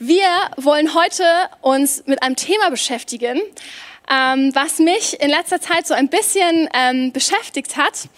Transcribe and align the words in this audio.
Wir 0.00 0.28
wollen 0.56 0.94
heute 0.94 1.24
uns 1.60 2.04
mit 2.06 2.22
einem 2.22 2.36
Thema 2.36 2.70
beschäftigen, 2.70 3.40
ähm, 4.08 4.54
was 4.54 4.78
mich 4.78 5.20
in 5.20 5.28
letzter 5.28 5.60
Zeit 5.60 5.88
so 5.88 5.94
ein 5.94 6.08
bisschen 6.08 6.68
ähm, 6.72 7.10
beschäftigt 7.10 7.76
hat. 7.76 8.08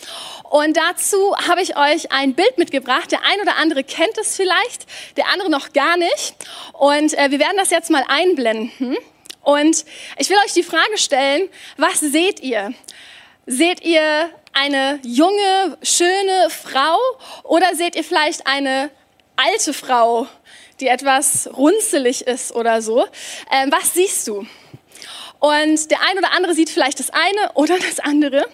Und 0.50 0.76
dazu 0.76 1.34
habe 1.48 1.62
ich 1.62 1.78
euch 1.78 2.12
ein 2.12 2.34
Bild 2.34 2.58
mitgebracht. 2.58 3.10
Der 3.10 3.20
ein 3.24 3.40
oder 3.40 3.56
andere 3.56 3.82
kennt 3.82 4.18
es 4.18 4.36
vielleicht, 4.36 4.84
der 5.16 5.28
andere 5.32 5.48
noch 5.48 5.72
gar 5.72 5.96
nicht. 5.96 6.34
Und 6.74 7.16
äh, 7.16 7.30
wir 7.30 7.38
werden 7.38 7.56
das 7.56 7.70
jetzt 7.70 7.88
mal 7.88 8.04
einblenden. 8.08 8.98
Und 9.40 9.86
ich 10.18 10.28
will 10.28 10.36
euch 10.44 10.52
die 10.52 10.62
Frage 10.62 10.98
stellen, 10.98 11.48
was 11.78 12.00
seht 12.00 12.40
ihr? 12.40 12.74
Seht 13.46 13.82
ihr 13.82 14.28
eine 14.52 14.98
junge, 15.02 15.78
schöne 15.82 16.50
Frau 16.50 16.98
oder 17.44 17.74
seht 17.74 17.96
ihr 17.96 18.04
vielleicht 18.04 18.46
eine 18.46 18.90
alte 19.36 19.72
Frau, 19.72 20.26
die 20.80 20.88
etwas 20.88 21.48
runzelig 21.56 22.26
ist 22.26 22.52
oder 22.52 22.82
so. 22.82 23.06
Ähm, 23.52 23.70
was 23.70 23.94
siehst 23.94 24.26
du? 24.28 24.46
Und 25.38 25.90
der 25.90 26.02
ein 26.02 26.18
oder 26.18 26.32
andere 26.32 26.54
sieht 26.54 26.68
vielleicht 26.68 27.00
das 27.00 27.10
eine 27.10 27.52
oder 27.54 27.78
das 27.78 27.98
andere. 27.98 28.46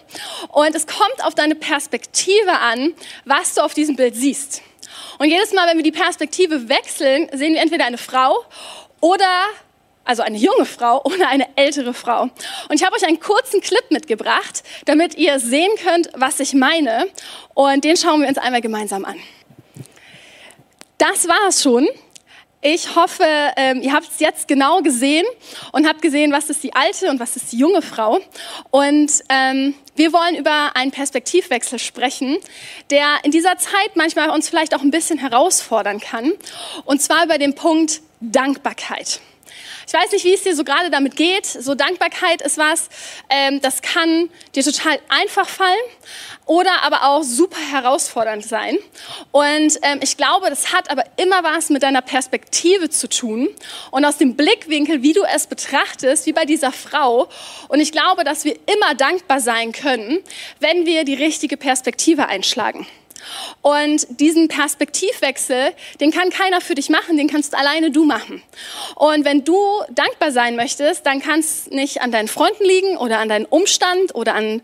Und 0.49 0.73
es 0.73 0.87
kommt 0.87 1.23
auf 1.23 1.35
deine 1.35 1.55
Perspektive 1.55 2.59
an, 2.59 2.93
was 3.25 3.55
du 3.55 3.61
auf 3.61 3.73
diesem 3.73 3.97
Bild 3.97 4.15
siehst. 4.15 4.61
Und 5.19 5.29
jedes 5.29 5.51
Mal, 5.51 5.67
wenn 5.67 5.77
wir 5.77 5.83
die 5.83 5.91
Perspektive 5.91 6.69
wechseln, 6.69 7.27
sehen 7.33 7.53
wir 7.53 7.61
entweder 7.61 7.85
eine 7.85 7.97
Frau 7.97 8.45
oder 9.01 9.47
also 10.05 10.23
eine 10.23 10.37
junge 10.37 10.65
Frau 10.65 11.03
oder 11.03 11.27
eine 11.27 11.47
ältere 11.57 11.93
Frau. 11.93 12.23
Und 12.69 12.75
ich 12.75 12.83
habe 12.85 12.95
euch 12.95 13.05
einen 13.05 13.19
kurzen 13.19 13.59
Clip 13.59 13.83
mitgebracht, 13.91 14.63
damit 14.85 15.15
ihr 15.15 15.39
sehen 15.39 15.71
könnt, 15.83 16.09
was 16.13 16.39
ich 16.39 16.53
meine. 16.53 17.07
Und 17.53 17.83
den 17.83 17.97
schauen 17.97 18.21
wir 18.21 18.29
uns 18.29 18.37
einmal 18.37 18.61
gemeinsam 18.61 19.03
an. 19.03 19.19
Das 20.97 21.27
war 21.27 21.49
es 21.49 21.61
schon. 21.61 21.87
Ich 22.61 22.95
hoffe, 22.95 23.23
ähm, 23.55 23.81
ihr 23.83 23.93
habt 23.93 24.09
es 24.11 24.19
jetzt 24.19 24.47
genau 24.47 24.81
gesehen 24.81 25.25
und 25.73 25.87
habt 25.87 26.01
gesehen, 26.01 26.31
was 26.31 26.49
ist 26.49 26.63
die 26.63 26.73
alte 26.73 27.09
und 27.11 27.19
was 27.19 27.35
ist 27.35 27.51
die 27.51 27.57
junge 27.57 27.83
Frau. 27.83 28.19
Und 28.71 29.11
ähm, 29.29 29.75
wir 29.95 30.11
wollen 30.11 30.35
über 30.35 30.75
einen 30.75 30.89
Perspektivwechsel 30.89 31.77
sprechen, 31.77 32.37
der 32.89 33.19
in 33.23 33.29
dieser 33.29 33.57
Zeit 33.57 33.95
manchmal 33.95 34.31
uns 34.31 34.49
vielleicht 34.49 34.75
auch 34.75 34.81
ein 34.81 34.89
bisschen 34.89 35.19
herausfordern 35.19 35.99
kann. 35.99 36.33
Und 36.85 36.99
zwar 36.99 37.25
über 37.25 37.37
den 37.37 37.53
Punkt 37.53 38.01
Dankbarkeit. 38.21 39.21
Ich 39.87 39.93
weiß 39.93 40.11
nicht, 40.11 40.25
wie 40.25 40.33
es 40.33 40.43
dir 40.43 40.55
so 40.55 40.63
gerade 40.63 40.89
damit 40.89 41.15
geht. 41.15 41.45
So 41.45 41.75
Dankbarkeit 41.75 42.41
ist 42.41 42.57
was, 42.57 42.89
ähm, 43.29 43.61
das 43.61 43.81
kann 43.81 44.29
dir 44.55 44.63
total 44.63 44.99
einfach 45.09 45.47
fallen 45.47 45.77
oder 46.45 46.81
aber 46.83 47.03
auch 47.03 47.23
super 47.23 47.59
herausfordernd 47.59 48.45
sein. 48.45 48.77
Und 49.31 49.77
ähm, 49.81 49.99
ich 50.01 50.17
glaube, 50.17 50.49
das 50.49 50.73
hat 50.73 50.89
aber 50.89 51.03
immer 51.17 51.43
was 51.43 51.69
mit 51.69 51.83
deiner 51.83 52.01
Perspektive 52.01 52.89
zu 52.89 53.07
tun 53.09 53.49
und 53.91 54.05
aus 54.05 54.17
dem 54.17 54.35
Blickwinkel, 54.35 55.03
wie 55.03 55.13
du 55.13 55.23
es 55.23 55.47
betrachtest, 55.47 56.25
wie 56.25 56.33
bei 56.33 56.45
dieser 56.45 56.71
Frau. 56.71 57.27
Und 57.67 57.79
ich 57.79 57.91
glaube, 57.91 58.23
dass 58.23 58.45
wir 58.45 58.57
immer 58.65 58.95
dankbar 58.95 59.39
sein 59.39 59.71
können, 59.71 60.19
wenn 60.59 60.85
wir 60.85 61.03
die 61.03 61.15
richtige 61.15 61.57
Perspektive 61.57 62.27
einschlagen. 62.27 62.87
Und 63.61 64.07
diesen 64.19 64.47
Perspektivwechsel, 64.47 65.73
den 65.99 66.11
kann 66.11 66.29
keiner 66.29 66.61
für 66.61 66.75
dich 66.75 66.89
machen, 66.89 67.17
den 67.17 67.27
kannst 67.27 67.55
alleine 67.55 67.91
du 67.91 68.05
machen. 68.05 68.41
Und 68.95 69.25
wenn 69.25 69.43
du 69.43 69.59
dankbar 69.89 70.31
sein 70.31 70.55
möchtest, 70.55 71.05
dann 71.05 71.21
kann 71.21 71.39
es 71.39 71.67
nicht 71.67 72.01
an 72.01 72.11
deinen 72.11 72.27
Freunden 72.27 72.63
liegen 72.63 72.97
oder 72.97 73.19
an 73.19 73.29
deinem 73.29 73.45
Umstand 73.45 74.15
oder 74.15 74.35
an 74.35 74.61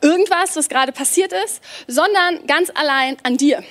irgendwas, 0.00 0.56
was 0.56 0.68
gerade 0.68 0.92
passiert 0.92 1.32
ist, 1.44 1.60
sondern 1.86 2.46
ganz 2.46 2.70
allein 2.74 3.16
an 3.22 3.36
dir. 3.36 3.62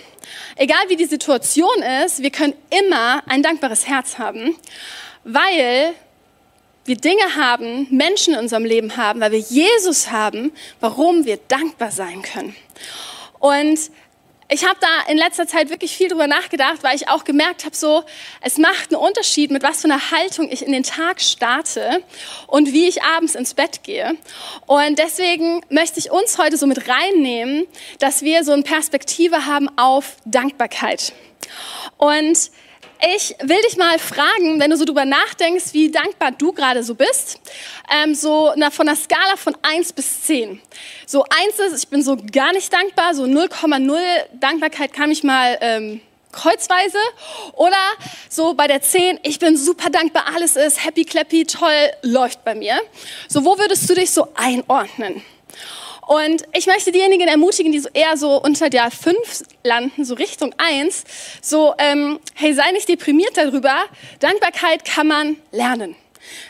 Egal 0.55 0.89
wie 0.89 0.95
die 0.95 1.05
Situation 1.05 1.81
ist, 2.05 2.21
wir 2.21 2.31
können 2.31 2.53
immer 2.69 3.23
ein 3.27 3.43
dankbares 3.43 3.87
Herz 3.87 4.17
haben, 4.17 4.55
weil 5.23 5.93
wir 6.85 6.95
Dinge 6.95 7.35
haben, 7.35 7.87
Menschen 7.91 8.33
in 8.33 8.39
unserem 8.39 8.65
Leben 8.65 8.95
haben, 8.95 9.19
weil 9.19 9.33
wir 9.33 9.39
Jesus 9.39 10.09
haben, 10.09 10.53
warum 10.79 11.25
wir 11.25 11.37
dankbar 11.47 11.91
sein 11.91 12.21
können. 12.21 12.55
Und 13.39 13.77
ich 14.49 14.63
habe 14.63 14.77
da 14.79 15.11
in 15.11 15.17
letzter 15.17 15.45
Zeit 15.45 15.69
wirklich 15.69 15.95
viel 15.95 16.07
drüber 16.07 16.27
nachgedacht, 16.27 16.81
weil 16.81 16.95
ich 16.95 17.09
auch 17.09 17.25
gemerkt 17.25 17.65
habe, 17.65 17.75
so 17.75 18.03
es 18.41 18.57
macht 18.57 18.93
einen 18.93 19.01
Unterschied, 19.01 19.51
mit 19.51 19.61
was 19.61 19.81
für 19.81 19.85
einer 19.85 20.11
Haltung 20.11 20.49
ich 20.49 20.65
in 20.65 20.71
den 20.71 20.83
Tag 20.83 21.19
starte 21.21 22.01
und 22.47 22.71
wie 22.71 22.87
ich 22.87 23.03
abends 23.03 23.35
ins 23.35 23.53
Bett 23.53 23.83
gehe. 23.83 24.15
Und 24.65 24.99
deswegen 24.99 25.61
möchte 25.69 25.99
ich 25.99 26.11
uns 26.11 26.37
heute 26.37 26.55
so 26.55 26.65
mit 26.65 26.87
reinnehmen, 26.87 27.67
dass 27.99 28.21
wir 28.21 28.43
so 28.45 28.53
eine 28.53 28.63
Perspektive 28.63 29.45
haben 29.45 29.69
auf 29.77 30.15
Dankbarkeit. 30.25 31.13
Und 31.97 32.51
ich 33.15 33.35
will 33.41 33.61
dich 33.67 33.77
mal 33.77 33.99
fragen, 33.99 34.59
wenn 34.59 34.71
du 34.71 34.77
so 34.77 34.85
drüber 34.85 35.05
nachdenkst, 35.05 35.73
wie 35.73 35.91
dankbar 35.91 36.31
du 36.31 36.51
gerade 36.51 36.83
so 36.83 36.95
bist, 36.95 37.39
ähm, 37.91 38.15
so 38.15 38.53
na, 38.55 38.71
von 38.71 38.87
einer 38.87 38.97
Skala 38.97 39.37
von 39.37 39.55
1 39.61 39.93
bis 39.93 40.23
10. 40.23 40.61
So 41.05 41.23
1 41.23 41.59
ist, 41.73 41.83
ich 41.83 41.89
bin 41.89 42.01
so 42.01 42.17
gar 42.31 42.53
nicht 42.53 42.71
dankbar, 42.71 43.13
so 43.13 43.23
0,0 43.23 43.99
Dankbarkeit 44.39 44.93
kann 44.93 45.11
ich 45.11 45.23
mal 45.23 45.57
ähm, 45.61 46.01
kreuzweise. 46.31 46.99
Oder 47.53 47.77
so 48.29 48.53
bei 48.53 48.67
der 48.67 48.81
10, 48.81 49.19
ich 49.23 49.39
bin 49.39 49.57
super 49.57 49.89
dankbar, 49.89 50.25
alles 50.33 50.55
ist 50.55 50.83
happy, 50.83 51.05
clappy, 51.05 51.45
toll, 51.45 51.91
läuft 52.01 52.43
bei 52.43 52.55
mir. 52.55 52.79
So, 53.27 53.45
wo 53.45 53.57
würdest 53.57 53.89
du 53.89 53.95
dich 53.95 54.11
so 54.11 54.27
einordnen? 54.35 55.23
Und 56.07 56.43
ich 56.53 56.67
möchte 56.67 56.93
diejenigen 56.93 57.27
ermutigen, 57.27 57.73
die 57.73 57.79
so 57.79 57.89
eher 57.93 58.15
so 58.15 58.41
unter 58.41 58.69
der 58.69 58.89
5 58.91 59.17
landen, 59.63 60.05
so 60.05 60.15
Richtung 60.15 60.55
1, 60.57 61.03
so, 61.41 61.73
ähm, 61.77 62.19
hey, 62.33 62.53
sei 62.53 62.71
nicht 62.71 62.87
deprimiert 62.87 63.35
darüber. 63.35 63.75
Dankbarkeit 64.19 64.85
kann 64.85 65.07
man 65.07 65.35
lernen. 65.51 65.97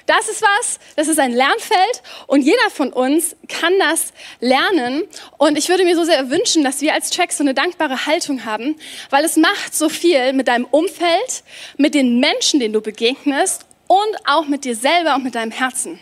Das 0.06 0.30
ist 0.30 0.42
was, 0.42 0.80
das 0.96 1.08
ist 1.08 1.20
ein 1.20 1.32
Lernfeld 1.32 2.02
und 2.28 2.42
jeder 2.42 2.70
von 2.72 2.94
uns 2.94 3.36
kann 3.48 3.74
das 3.80 4.14
lernen. 4.40 5.04
Und 5.38 5.58
ich 5.58 5.70
würde 5.70 5.84
mir 5.84 5.96
so 5.96 6.04
sehr 6.04 6.30
wünschen, 6.30 6.64
dass 6.64 6.82
wir 6.82 6.94
als 6.94 7.10
Track 7.10 7.32
so 7.32 7.44
eine 7.44 7.54
dankbare 7.54 8.06
Haltung 8.06 8.46
haben, 8.46 8.76
weil 9.10 9.26
es 9.26 9.38
macht 9.38 9.76
so 9.76 9.90
viel 9.90 10.34
mit 10.34 10.48
deinem 10.48 10.66
Umfeld, 10.66 11.44
mit 11.78 11.94
den 11.94 12.20
Menschen, 12.20 12.60
denen 12.60 12.74
du 12.74 12.82
begegnest 12.82 13.66
und 13.88 14.18
auch 14.26 14.48
mit 14.48 14.66
dir 14.66 14.76
selber 14.76 15.16
und 15.16 15.24
mit 15.24 15.36
deinem 15.36 15.52
Herzen. 15.52 16.00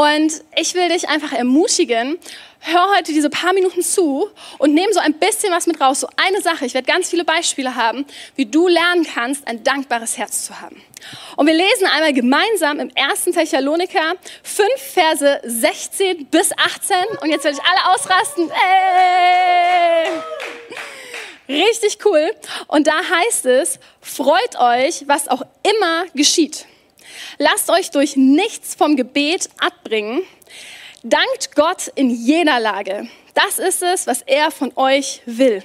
Und 0.00 0.32
ich 0.56 0.72
will 0.72 0.88
dich 0.88 1.10
einfach 1.10 1.30
ermutigen, 1.32 2.18
hör 2.60 2.96
heute 2.96 3.12
diese 3.12 3.28
paar 3.28 3.52
Minuten 3.52 3.82
zu 3.82 4.30
und 4.56 4.72
nimm 4.72 4.90
so 4.92 4.98
ein 4.98 5.12
bisschen 5.12 5.52
was 5.52 5.66
mit 5.66 5.78
raus. 5.78 6.00
So 6.00 6.08
eine 6.16 6.40
Sache, 6.40 6.64
ich 6.64 6.72
werde 6.72 6.90
ganz 6.90 7.10
viele 7.10 7.22
Beispiele 7.22 7.76
haben, 7.76 8.06
wie 8.34 8.46
du 8.46 8.66
lernen 8.66 9.04
kannst, 9.04 9.46
ein 9.46 9.62
dankbares 9.62 10.16
Herz 10.16 10.46
zu 10.46 10.58
haben. 10.58 10.80
Und 11.36 11.46
wir 11.46 11.52
lesen 11.52 11.86
einmal 11.86 12.14
gemeinsam 12.14 12.80
im 12.80 12.90
1. 12.94 13.24
Thessaloniker 13.24 14.14
5 14.42 14.68
Verse 14.80 15.40
16 15.44 16.28
bis 16.28 16.50
18. 16.56 16.96
Und 17.20 17.28
jetzt 17.28 17.44
werde 17.44 17.58
ich 17.58 17.70
alle 17.70 17.94
ausrasten. 17.94 18.50
Ey! 21.46 21.58
Richtig 21.62 21.98
cool. 22.06 22.30
Und 22.68 22.86
da 22.86 22.94
heißt 23.02 23.44
es, 23.44 23.78
freut 24.00 24.58
euch, 24.58 25.06
was 25.06 25.28
auch 25.28 25.42
immer 25.62 26.06
geschieht. 26.14 26.64
Lasst 27.38 27.70
euch 27.70 27.90
durch 27.90 28.16
nichts 28.16 28.74
vom 28.74 28.96
Gebet 28.96 29.48
abbringen. 29.58 30.22
Dankt 31.02 31.54
Gott 31.54 31.90
in 31.94 32.10
jeder 32.10 32.60
Lage. 32.60 33.08
Das 33.34 33.58
ist 33.58 33.82
es, 33.82 34.06
was 34.06 34.22
er 34.22 34.50
von 34.50 34.72
euch 34.76 35.22
will 35.24 35.62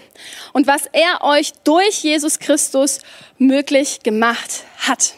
und 0.54 0.68
was 0.68 0.84
er 0.92 1.24
euch 1.24 1.54
durch 1.64 2.04
Jesus 2.04 2.40
Christus 2.40 3.00
möglich 3.38 4.02
gemacht 4.04 4.64
hat. 4.78 5.16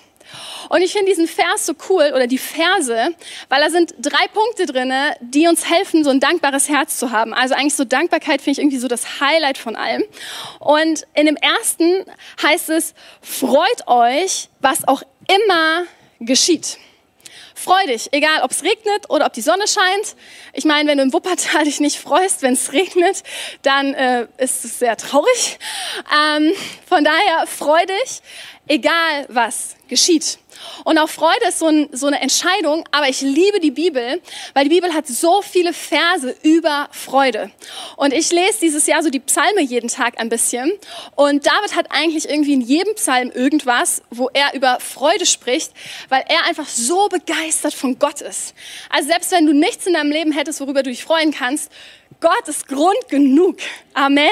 Und 0.70 0.82
ich 0.82 0.92
finde 0.92 1.08
diesen 1.08 1.28
Vers 1.28 1.66
so 1.66 1.74
cool 1.90 2.12
oder 2.14 2.28
die 2.28 2.38
Verse, 2.38 3.10
weil 3.50 3.62
da 3.62 3.70
sind 3.70 3.94
drei 4.00 4.28
Punkte 4.34 4.66
drin, 4.66 4.94
die 5.22 5.48
uns 5.48 5.70
helfen, 5.70 6.04
so 6.04 6.10
ein 6.10 6.20
dankbares 6.20 6.68
Herz 6.68 6.98
zu 6.98 7.12
haben. 7.12 7.34
Also 7.34 7.56
eigentlich 7.56 7.76
so 7.76 7.86
Dankbarkeit 7.86 8.42
finde 8.42 8.52
ich 8.52 8.58
irgendwie 8.60 8.80
so 8.80 8.88
das 8.88 9.22
Highlight 9.22 9.58
von 9.58 9.76
allem. 9.76 10.04
Und 10.60 11.06
in 11.14 11.26
dem 11.28 11.38
ersten 11.38 12.06
heißt 12.42 12.70
es, 12.70 12.94
freut 13.22 13.88
euch, 13.88 14.50
was 14.60 14.88
auch 14.88 15.04
immer 15.30 15.84
geschieht. 16.20 16.78
Freu 17.56 17.86
dich, 17.88 18.14
egal 18.14 18.44
ob 18.44 18.52
es 18.52 18.64
regnet 18.64 19.10
oder 19.10 19.26
ob 19.26 19.34
die 19.34 19.42
Sonne 19.42 19.68
scheint. 19.68 20.16
Ich 20.54 20.64
meine, 20.64 20.90
wenn 20.90 21.00
du 21.00 21.04
im 21.04 21.12
Wuppertal 21.12 21.64
dich 21.66 21.80
nicht 21.80 21.98
freust, 21.98 22.44
wenn 22.44 22.54
es 22.54 22.72
regnet, 22.72 23.24
dann 23.64 23.94
äh, 23.96 24.28
ist 24.38 24.64
es 24.64 24.80
sehr 24.80 24.96
traurig. 24.96 25.58
Ähm, 26.16 26.54
von 26.88 27.04
daher 27.04 27.48
freu 27.48 27.84
dich, 27.86 28.22
egal 28.68 29.26
was 29.30 29.76
geschieht. 29.88 30.40
Und 30.84 30.98
auch 30.98 31.10
Freude 31.10 31.48
ist 31.48 31.60
so, 31.60 31.68
ein, 31.68 31.90
so, 31.92 32.08
eine 32.08 32.20
Entscheidung, 32.20 32.84
aber 32.92 33.10
ich 33.10 33.22
liebe 33.22 33.60
die 33.60 33.72
Bibel, 33.72 34.22
weil 34.54 34.64
die 34.64 34.70
Bibel 34.70 34.94
hat 34.94 35.08
so 35.08 35.42
viele 35.42 35.74
Verse 35.74 36.36
über 36.44 36.90
Freude. 36.92 37.52
Und 37.96 38.14
ich 38.14 38.32
lese 38.32 38.60
dieses 38.62 38.88
Jahr 38.88 39.04
so 39.04 39.10
die 39.10 39.20
Psalme 39.20 39.62
jeden 39.62 39.90
Tag 39.90 40.20
ein 40.20 40.30
bisschen. 40.30 40.72
Und 41.16 41.46
David 41.46 41.76
hat 41.76 41.88
eigentlich 41.90 42.28
irgendwie 42.30 42.54
in 42.54 42.62
jedem 42.62 42.96
Psalm 42.96 43.32
irgendwas, 43.32 44.02
wo 44.10 44.30
er 44.34 44.54
über 44.54 44.80
Freude 44.80 45.26
spricht, 45.26 45.72
weil 46.10 46.24
er 46.28 46.46
einfach 46.46 46.68
so 46.68 47.08
begeistert 47.08 47.74
von 47.74 48.00
Gott 48.00 48.22
ist. 48.22 48.54
Also 48.90 49.10
selbst 49.10 49.32
wenn 49.32 49.46
du 49.46 49.54
nichts 49.54 49.86
in 49.86 49.94
deinem 49.94 50.12
Leben 50.12 50.32
hättest, 50.32 50.60
worüber 50.60 50.84
du 50.84 50.90
dich 50.90 51.04
freuen 51.04 51.32
kannst, 51.32 51.72
Gott 52.20 52.48
ist 52.48 52.68
Grund 52.68 53.10
genug. 53.10 53.58
Amen. 53.94 54.30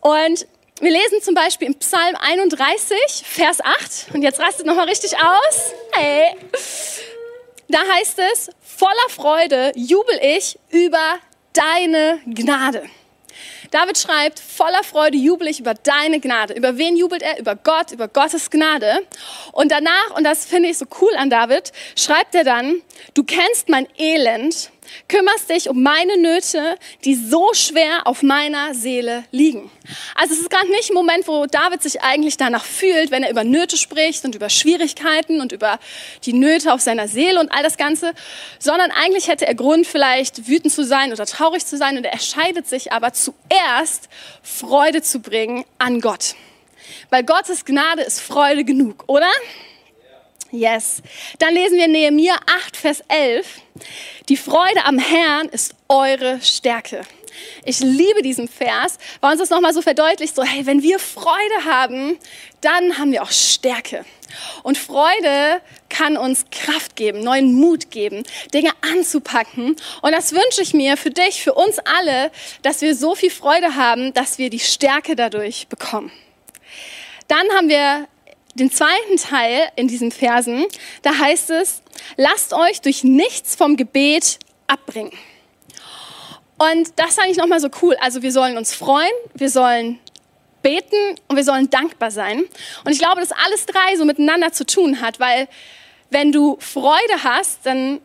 Und 0.00 0.46
wir 0.80 0.90
lesen 0.90 1.22
zum 1.22 1.34
Beispiel 1.34 1.68
im 1.68 1.74
Psalm 1.76 2.14
31, 2.16 2.96
Vers 3.24 3.60
8. 3.62 4.14
Und 4.14 4.22
jetzt 4.22 4.40
rastet 4.40 4.66
nochmal 4.66 4.88
richtig 4.88 5.14
aus. 5.16 5.72
Hey. 5.92 6.36
Da 7.68 7.78
heißt 7.94 8.18
es, 8.30 8.50
voller 8.60 9.08
Freude 9.08 9.72
jubel 9.74 10.18
ich 10.22 10.58
über 10.70 11.18
deine 11.54 12.20
Gnade. 12.26 12.84
David 13.70 13.98
schreibt, 13.98 14.38
voller 14.38 14.84
Freude 14.84 15.16
jubel 15.16 15.48
ich 15.48 15.60
über 15.60 15.74
deine 15.74 16.20
Gnade. 16.20 16.54
Über 16.54 16.76
wen 16.76 16.96
jubelt 16.96 17.22
er? 17.22 17.38
Über 17.38 17.56
Gott, 17.56 17.90
über 17.90 18.06
Gottes 18.06 18.50
Gnade. 18.50 19.00
Und 19.52 19.72
danach, 19.72 20.10
und 20.14 20.24
das 20.24 20.44
finde 20.44 20.68
ich 20.68 20.78
so 20.78 20.84
cool 21.00 21.14
an 21.16 21.30
David, 21.30 21.72
schreibt 21.96 22.34
er 22.34 22.44
dann, 22.44 22.82
du 23.14 23.24
kennst 23.24 23.68
mein 23.68 23.88
Elend 23.98 24.70
kümmerst 25.08 25.50
dich 25.50 25.68
um 25.68 25.82
meine 25.82 26.16
Nöte, 26.18 26.76
die 27.04 27.14
so 27.14 27.52
schwer 27.54 28.06
auf 28.06 28.22
meiner 28.22 28.74
Seele 28.74 29.24
liegen. 29.30 29.70
Also 30.14 30.34
es 30.34 30.40
ist 30.40 30.50
gerade 30.50 30.70
nicht 30.70 30.90
ein 30.90 30.94
Moment, 30.94 31.28
wo 31.28 31.46
David 31.46 31.82
sich 31.82 32.02
eigentlich 32.02 32.36
danach 32.36 32.64
fühlt, 32.64 33.10
wenn 33.10 33.22
er 33.22 33.30
über 33.30 33.44
Nöte 33.44 33.76
spricht 33.76 34.24
und 34.24 34.34
über 34.34 34.48
Schwierigkeiten 34.48 35.40
und 35.40 35.52
über 35.52 35.78
die 36.24 36.32
Nöte 36.32 36.72
auf 36.72 36.80
seiner 36.80 37.08
Seele 37.08 37.40
und 37.40 37.52
all 37.52 37.62
das 37.62 37.76
Ganze, 37.76 38.12
sondern 38.58 38.90
eigentlich 38.90 39.28
hätte 39.28 39.46
er 39.46 39.54
Grund, 39.54 39.86
vielleicht 39.86 40.48
wütend 40.48 40.72
zu 40.72 40.84
sein 40.84 41.12
oder 41.12 41.26
traurig 41.26 41.64
zu 41.64 41.76
sein 41.76 41.96
und 41.96 42.04
er 42.04 42.12
entscheidet 42.12 42.66
sich 42.66 42.92
aber 42.92 43.12
zuerst, 43.12 44.08
Freude 44.42 45.02
zu 45.02 45.20
bringen 45.20 45.64
an 45.78 46.00
Gott. 46.00 46.34
Weil 47.10 47.24
Gottes 47.24 47.64
Gnade 47.64 48.02
ist 48.02 48.20
Freude 48.20 48.64
genug, 48.64 49.04
oder? 49.06 49.30
Yes. 50.52 51.02
Dann 51.38 51.54
lesen 51.54 51.78
wir 51.78 51.88
Nehemiah 51.88 52.38
8, 52.46 52.76
Vers 52.76 53.02
11. 53.08 53.46
Die 54.28 54.36
Freude 54.36 54.84
am 54.84 54.98
Herrn 54.98 55.48
ist 55.48 55.74
eure 55.88 56.40
Stärke. 56.40 57.02
Ich 57.64 57.80
liebe 57.80 58.22
diesen 58.22 58.48
Vers, 58.48 58.98
weil 59.20 59.32
uns 59.32 59.40
das 59.40 59.50
nochmal 59.50 59.74
so 59.74 59.82
verdeutlicht, 59.82 60.34
so, 60.34 60.42
hey, 60.42 60.64
wenn 60.64 60.82
wir 60.82 60.98
Freude 60.98 61.64
haben, 61.64 62.18
dann 62.60 62.98
haben 62.98 63.12
wir 63.12 63.22
auch 63.22 63.30
Stärke. 63.30 64.04
Und 64.62 64.78
Freude 64.78 65.60
kann 65.88 66.16
uns 66.16 66.46
Kraft 66.50 66.96
geben, 66.96 67.20
neuen 67.20 67.54
Mut 67.54 67.90
geben, 67.90 68.24
Dinge 68.54 68.70
anzupacken. 68.80 69.76
Und 70.02 70.12
das 70.12 70.32
wünsche 70.32 70.62
ich 70.62 70.74
mir 70.74 70.96
für 70.96 71.10
dich, 71.10 71.42
für 71.42 71.54
uns 71.54 71.78
alle, 71.80 72.30
dass 72.62 72.80
wir 72.80 72.94
so 72.94 73.14
viel 73.14 73.30
Freude 73.30 73.76
haben, 73.76 74.12
dass 74.14 74.38
wir 74.38 74.50
die 74.50 74.60
Stärke 74.60 75.16
dadurch 75.16 75.68
bekommen. 75.68 76.10
Dann 77.28 77.48
haben 77.50 77.68
wir 77.68 78.08
den 78.56 78.70
zweiten 78.70 79.16
Teil 79.16 79.68
in 79.76 79.88
diesen 79.88 80.10
Versen, 80.10 80.66
da 81.02 81.16
heißt 81.16 81.50
es, 81.50 81.82
lasst 82.16 82.52
euch 82.52 82.80
durch 82.80 83.04
nichts 83.04 83.54
vom 83.54 83.76
Gebet 83.76 84.38
abbringen. 84.66 85.12
Und 86.58 86.92
das 86.96 87.16
fand 87.16 87.30
ich 87.30 87.36
nochmal 87.36 87.60
so 87.60 87.68
cool. 87.82 87.96
Also 88.00 88.22
wir 88.22 88.32
sollen 88.32 88.56
uns 88.56 88.74
freuen, 88.74 89.12
wir 89.34 89.50
sollen 89.50 89.98
beten 90.62 91.16
und 91.28 91.36
wir 91.36 91.44
sollen 91.44 91.70
dankbar 91.70 92.10
sein. 92.10 92.44
Und 92.84 92.92
ich 92.92 92.98
glaube, 92.98 93.20
dass 93.20 93.30
alles 93.30 93.66
drei 93.66 93.96
so 93.96 94.04
miteinander 94.04 94.52
zu 94.52 94.64
tun 94.64 95.00
hat, 95.00 95.20
weil 95.20 95.48
wenn 96.10 96.32
du 96.32 96.56
Freude 96.60 97.22
hast, 97.22 97.60
dann 97.64 98.00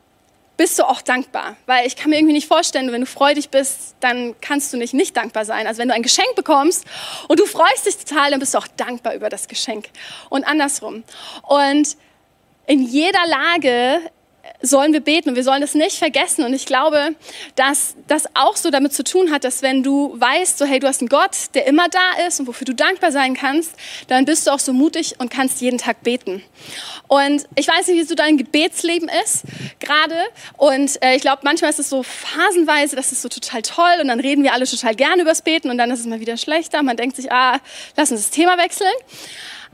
bist 0.61 0.77
du 0.77 0.83
auch 0.83 1.01
dankbar. 1.01 1.57
Weil 1.65 1.87
ich 1.87 1.95
kann 1.95 2.11
mir 2.11 2.17
irgendwie 2.17 2.35
nicht 2.35 2.47
vorstellen, 2.47 2.91
wenn 2.91 3.01
du 3.01 3.07
freudig 3.07 3.49
bist, 3.49 3.95
dann 3.99 4.35
kannst 4.41 4.71
du 4.71 4.77
nicht 4.77 4.93
nicht 4.93 5.17
dankbar 5.17 5.43
sein. 5.43 5.65
Also 5.65 5.79
wenn 5.79 5.87
du 5.87 5.95
ein 5.95 6.03
Geschenk 6.03 6.35
bekommst 6.35 6.85
und 7.27 7.39
du 7.39 7.47
freust 7.47 7.87
dich 7.87 7.97
total, 7.97 8.29
dann 8.29 8.39
bist 8.39 8.53
du 8.53 8.59
auch 8.59 8.67
dankbar 8.67 9.15
über 9.15 9.29
das 9.29 9.47
Geschenk. 9.47 9.89
Und 10.29 10.43
andersrum. 10.43 11.03
Und 11.41 11.97
in 12.67 12.83
jeder 12.83 13.25
Lage 13.25 14.01
sollen 14.61 14.93
wir 14.93 15.01
beten 15.01 15.29
und 15.29 15.35
wir 15.35 15.43
sollen 15.43 15.61
das 15.61 15.75
nicht 15.75 15.97
vergessen. 15.97 16.43
Und 16.43 16.53
ich 16.53 16.65
glaube, 16.65 17.15
dass 17.55 17.95
das 18.07 18.25
auch 18.35 18.55
so 18.55 18.69
damit 18.69 18.93
zu 18.93 19.03
tun 19.03 19.31
hat, 19.31 19.43
dass 19.43 19.61
wenn 19.61 19.83
du 19.83 20.13
weißt, 20.19 20.57
so 20.57 20.65
hey, 20.65 20.79
du 20.79 20.87
hast 20.87 21.01
einen 21.01 21.09
Gott, 21.09 21.31
der 21.53 21.67
immer 21.67 21.87
da 21.89 22.25
ist 22.27 22.39
und 22.39 22.47
wofür 22.47 22.65
du 22.65 22.73
dankbar 22.73 23.11
sein 23.11 23.35
kannst, 23.35 23.73
dann 24.07 24.25
bist 24.25 24.47
du 24.47 24.51
auch 24.51 24.59
so 24.59 24.73
mutig 24.73 25.15
und 25.19 25.29
kannst 25.31 25.61
jeden 25.61 25.77
Tag 25.77 26.03
beten. 26.03 26.43
Und 27.07 27.45
ich 27.55 27.67
weiß 27.67 27.87
nicht, 27.87 27.97
wie 27.97 28.03
so 28.03 28.15
dein 28.15 28.37
Gebetsleben 28.37 29.09
ist 29.23 29.43
gerade. 29.79 30.15
Und 30.57 31.01
äh, 31.03 31.15
ich 31.15 31.21
glaube, 31.21 31.41
manchmal 31.43 31.69
ist 31.69 31.79
es 31.79 31.89
so 31.89 32.03
phasenweise, 32.03 32.95
das 32.95 33.11
ist 33.11 33.21
so 33.21 33.29
total 33.29 33.61
toll 33.61 33.99
und 34.01 34.07
dann 34.07 34.19
reden 34.19 34.43
wir 34.43 34.53
alle 34.53 34.65
total 34.65 34.95
gerne 34.95 35.23
übers 35.23 35.41
Beten 35.41 35.69
und 35.69 35.77
dann 35.77 35.91
ist 35.91 35.99
es 35.99 36.05
mal 36.05 36.19
wieder 36.19 36.37
schlechter. 36.37 36.83
Man 36.83 36.97
denkt 36.97 37.15
sich, 37.15 37.31
ah, 37.31 37.59
lass 37.97 38.11
uns 38.11 38.21
das 38.21 38.31
Thema 38.31 38.57
wechseln. 38.57 38.91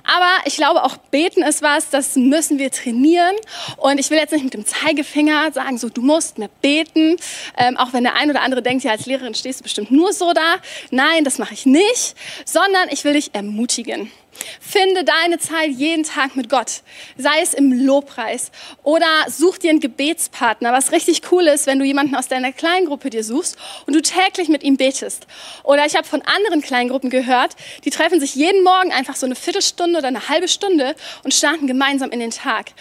Aber 0.04 0.46
ich 0.46 0.56
glaube, 0.56 0.84
auch 0.84 0.98
beten 0.98 1.44
ist 1.44 1.62
was, 1.62 1.90
das 1.90 2.16
müssen 2.16 2.60
wir 2.60 2.72
trainieren. 2.72 3.36
Und 3.78 4.00
ich 4.00 4.10
will 4.10 4.18
jetzt 4.18 4.32
nicht 4.32 4.44
mit 4.44 4.54
dem 4.54 4.66
Zeigefinger 4.66 5.52
sagen, 5.52 5.78
so 5.78 5.90
du 5.90 6.02
musst 6.02 6.38
mehr 6.38 6.50
beten, 6.62 7.18
ähm, 7.58 7.78
auch 7.78 7.94
wenn 7.94 8.04
der 8.04 8.16
ein 8.16 8.30
oder 8.30 8.42
andere 8.42 8.62
denkt, 8.62 8.84
ja 8.84 8.92
als 8.92 9.06
Lehrerin 9.06 9.34
stehst 9.34 9.60
du 9.60 9.64
bestimmt 9.64 9.92
nur 9.92 10.14
so 10.14 10.34
da. 10.34 10.56
Nein, 10.92 11.24
das 11.24 11.38
mache 11.38 11.54
ich 11.54 11.66
nicht, 11.66 12.16
sondern 12.46 12.90
ich 12.90 13.04
will 13.04 13.14
dich 13.14 13.34
ermutigen. 13.34 14.12
Finde 14.60 15.04
deine 15.04 15.40
Zeit 15.40 15.70
jeden 15.72 16.04
Tag 16.04 16.36
mit 16.36 16.50
Gott, 16.50 16.82
sei 17.18 17.42
es 17.42 17.54
im 17.54 17.72
Lobpreis 17.86 18.52
oder 18.84 19.08
such 19.28 19.58
dir 19.58 19.70
einen 19.70 19.80
Gebetspartner, 19.80 20.74
was 20.74 20.92
richtig 20.92 21.22
cool 21.32 21.48
ist, 21.48 21.68
wenn 21.68 21.80
du 21.80 21.86
jemanden 21.86 22.16
aus 22.16 22.28
deiner 22.28 22.52
Kleingruppe 22.52 23.10
dir 23.10 23.24
suchst 23.24 23.58
und 23.86 23.96
du 23.96 24.02
täglich 24.02 24.50
mit 24.50 24.64
ihm 24.64 24.78
betest. 24.78 25.28
Oder 25.64 25.86
ich 25.86 25.96
habe 25.96 26.08
von 26.08 26.22
anderen 26.22 26.62
Kleingruppen 26.62 27.10
gehört, 27.10 27.56
die 27.86 27.90
treffen 27.90 28.20
sich 28.20 28.36
jeden 28.36 28.64
Morgen 28.64 28.92
einfach 28.92 29.16
so 29.16 29.26
eine 29.26 29.36
Viertelstunde 29.36 30.00
oder 30.00 30.08
eine 30.08 30.30
halbe 30.30 30.48
Stunde 30.48 30.96
und 31.24 31.34
starten 31.34 31.68
gemeinsam 31.68 32.12
in 32.12 32.20
den 32.20 32.32
Tag. 32.32 32.72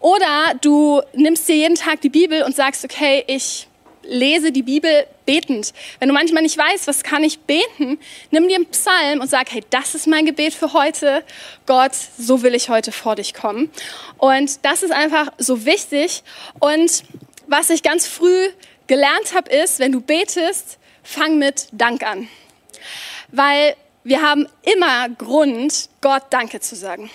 Oder 0.00 0.54
du 0.60 1.02
nimmst 1.12 1.48
dir 1.48 1.56
jeden 1.56 1.76
Tag 1.76 2.00
die 2.00 2.08
Bibel 2.08 2.42
und 2.42 2.54
sagst, 2.54 2.84
okay, 2.84 3.24
ich 3.26 3.68
lese 4.02 4.52
die 4.52 4.62
Bibel 4.62 5.06
betend. 5.26 5.72
Wenn 5.98 6.08
du 6.08 6.14
manchmal 6.14 6.42
nicht 6.42 6.58
weißt, 6.58 6.86
was 6.86 7.02
kann 7.02 7.24
ich 7.24 7.40
beten, 7.40 7.98
nimm 8.30 8.48
dir 8.48 8.56
einen 8.56 8.66
Psalm 8.66 9.20
und 9.20 9.28
sag, 9.28 9.52
hey, 9.52 9.62
das 9.70 9.94
ist 9.94 10.06
mein 10.06 10.26
Gebet 10.26 10.54
für 10.54 10.72
heute. 10.72 11.24
Gott, 11.66 11.92
so 12.18 12.42
will 12.42 12.54
ich 12.54 12.68
heute 12.68 12.92
vor 12.92 13.16
dich 13.16 13.34
kommen. 13.34 13.70
Und 14.18 14.64
das 14.64 14.82
ist 14.82 14.92
einfach 14.92 15.28
so 15.38 15.64
wichtig. 15.64 16.22
Und 16.58 17.04
was 17.46 17.70
ich 17.70 17.82
ganz 17.82 18.06
früh 18.06 18.48
gelernt 18.86 19.34
habe, 19.34 19.50
ist, 19.50 19.78
wenn 19.78 19.92
du 19.92 20.00
betest, 20.00 20.78
fang 21.02 21.38
mit 21.38 21.68
Dank 21.72 22.02
an. 22.02 22.28
Weil 23.28 23.76
wir 24.04 24.22
haben 24.22 24.48
immer 24.62 25.08
Grund, 25.10 25.88
Gott 26.00 26.24
Danke 26.30 26.60
zu 26.60 26.74
sagen. 26.74 27.10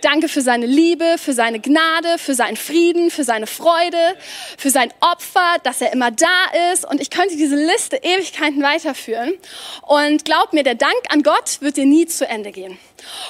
Danke 0.00 0.28
für 0.28 0.40
seine 0.40 0.66
Liebe, 0.66 1.16
für 1.18 1.32
seine 1.32 1.60
Gnade, 1.60 2.18
für 2.18 2.34
seinen 2.34 2.56
Frieden, 2.56 3.10
für 3.10 3.24
seine 3.24 3.46
Freude, 3.46 4.14
für 4.56 4.70
sein 4.70 4.92
Opfer, 5.00 5.56
dass 5.62 5.80
er 5.80 5.92
immer 5.92 6.10
da 6.10 6.72
ist. 6.72 6.84
Und 6.88 7.00
ich 7.00 7.10
könnte 7.10 7.36
diese 7.36 7.56
Liste 7.56 7.96
Ewigkeiten 7.96 8.62
weiterführen. 8.62 9.34
Und 9.82 10.24
glaub 10.24 10.52
mir, 10.52 10.62
der 10.62 10.74
Dank 10.74 10.94
an 11.08 11.22
Gott 11.22 11.60
wird 11.60 11.76
dir 11.76 11.86
nie 11.86 12.06
zu 12.06 12.28
Ende 12.28 12.52
gehen. 12.52 12.78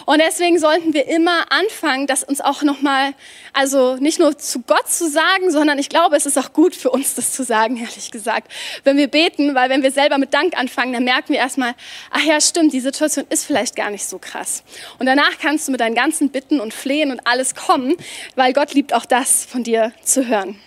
Und 0.05 0.21
deswegen 0.21 0.59
sollten 0.59 0.95
wir 0.95 1.07
immer 1.07 1.51
anfangen, 1.51 2.07
das 2.07 2.23
uns 2.23 2.41
auch 2.41 2.63
nochmal, 2.63 3.15
also 3.53 3.97
nicht 3.97 4.19
nur 4.19 4.39
zu 4.39 4.61
Gott 4.61 4.89
zu 4.89 5.09
sagen, 5.09 5.51
sondern 5.51 5.79
ich 5.79 5.89
glaube, 5.89 6.17
es 6.17 6.27
ist 6.27 6.39
auch 6.39 6.53
gut 6.53 6.75
für 6.75 6.91
uns, 6.91 7.15
das 7.15 7.33
zu 7.33 7.43
sagen, 7.43 7.77
ehrlich 7.81 8.11
gesagt. 8.11 8.51
Wenn 8.85 8.97
wir 8.97 9.09
beten, 9.09 9.55
weil 9.55 9.71
wenn 9.71 9.83
wir 9.83 9.91
selber 9.91 10.19
mit 10.19 10.35
Dank 10.35 10.57
anfangen, 10.57 10.93
dann 10.93 11.05
merken 11.05 11.33
wir 11.33 11.39
erstmal, 11.39 11.75
ach 12.11 12.23
ja, 12.23 12.41
stimmt, 12.41 12.73
die 12.73 12.81
Situation 12.81 13.27
ist 13.29 13.45
vielleicht 13.45 13.77
gar 13.77 13.91
nicht 13.91 14.07
so 14.07 14.19
krass. 14.19 14.63
Und 14.99 15.07
danach 15.07 15.39
kannst 15.41 15.69
du 15.69 15.73
mit 15.73 15.81
deinen 15.81 15.95
ganzen 15.95 16.31
Bitten 16.37 16.61
und 16.61 16.75
Flehen 16.75 17.11
und 17.11 17.27
alles 17.27 17.55
kommen, 17.55 17.97
weil 18.35 18.53
Gott 18.53 18.75
liebt 18.75 18.93
auch 18.93 19.07
das 19.07 19.47
von 19.47 19.65
dir 19.65 19.93
zu 20.03 20.27
hören. 20.27 20.61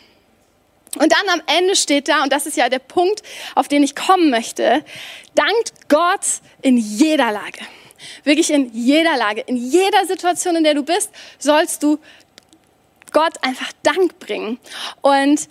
Und 0.95 1.13
dann 1.13 1.29
am 1.31 1.43
Ende 1.45 1.75
steht 1.75 2.07
da, 2.07 2.23
und 2.23 2.33
das 2.33 2.47
ist 2.47 2.57
ja 2.57 2.69
der 2.69 2.79
Punkt, 2.79 3.21
auf 3.53 3.67
den 3.67 3.83
ich 3.83 3.95
kommen 3.95 4.31
möchte, 4.31 4.83
dankt 5.35 5.73
Gott 5.87 6.25
in 6.63 6.77
jeder 6.77 7.31
Lage. 7.31 7.59
Wirklich 8.23 8.49
in 8.49 8.71
jeder 8.73 9.15
Lage, 9.15 9.41
in 9.41 9.57
jeder 9.57 10.03
Situation, 10.07 10.55
in 10.55 10.63
der 10.63 10.73
du 10.73 10.81
bist, 10.81 11.11
sollst 11.37 11.83
du 11.83 11.99
Gott 13.11 13.35
einfach 13.43 13.71
Dank 13.83 14.17
bringen. 14.17 14.57
Und 15.01 15.47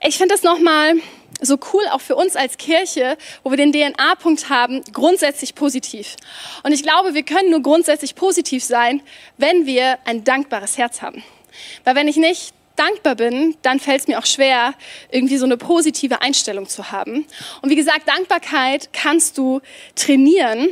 ich 0.00 0.16
finde 0.16 0.34
das 0.34 0.42
nochmal 0.42 0.94
so 1.42 1.58
cool 1.72 1.82
auch 1.90 2.00
für 2.00 2.16
uns 2.16 2.36
als 2.36 2.56
Kirche, 2.56 3.16
wo 3.42 3.50
wir 3.50 3.56
den 3.56 3.72
DNA-Punkt 3.72 4.48
haben, 4.48 4.82
grundsätzlich 4.92 5.54
positiv. 5.54 6.16
Und 6.62 6.72
ich 6.72 6.82
glaube, 6.82 7.14
wir 7.14 7.22
können 7.22 7.50
nur 7.50 7.62
grundsätzlich 7.62 8.14
positiv 8.14 8.64
sein, 8.64 9.02
wenn 9.36 9.66
wir 9.66 9.98
ein 10.04 10.24
dankbares 10.24 10.78
Herz 10.78 11.02
haben. 11.02 11.22
Weil 11.84 11.96
wenn 11.96 12.08
ich 12.08 12.16
nicht 12.16 12.54
dankbar 12.76 13.16
bin, 13.16 13.56
dann 13.62 13.80
fällt 13.80 14.00
es 14.00 14.08
mir 14.08 14.18
auch 14.18 14.26
schwer, 14.26 14.74
irgendwie 15.10 15.36
so 15.36 15.44
eine 15.44 15.56
positive 15.56 16.22
Einstellung 16.22 16.68
zu 16.68 16.90
haben. 16.90 17.26
Und 17.60 17.70
wie 17.70 17.76
gesagt, 17.76 18.08
Dankbarkeit 18.08 18.90
kannst 18.92 19.36
du 19.36 19.60
trainieren. 19.94 20.68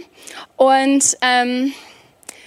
Und 0.57 1.17
ähm, 1.21 1.75